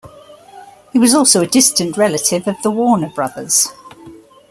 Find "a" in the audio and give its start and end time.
1.43-1.47